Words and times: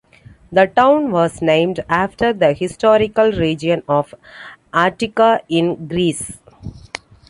The 0.51 0.65
town 0.65 1.11
was 1.11 1.43
named 1.43 1.81
after 1.87 2.33
the 2.33 2.53
historical 2.53 3.31
region 3.31 3.83
of 3.87 4.15
Attica, 4.73 5.41
in 5.47 5.87
Greece. 5.87 6.39